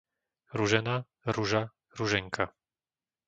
Ružena, 0.61 0.95
Ruža, 1.35 1.61
Ruženka 1.99 2.49